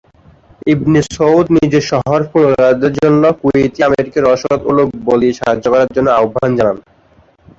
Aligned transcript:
ইবনে 0.67 0.99
Saud 1.09 1.45
নিজের 1.57 1.83
শহর 1.91 2.19
পুনরুদ্ধারের 2.31 2.93
জন্য 2.99 3.23
কুয়েতি 3.39 3.79
আমিরকে 3.87 4.19
রসদ 4.21 4.59
ও 4.63 4.79
লোকবল 4.79 5.17
দিয়ে 5.21 5.37
সাহায্য 5.39 5.65
করার 5.73 5.89
জন্য 5.95 6.07
আহ্বান 6.13 6.49
জানান। 6.57 6.77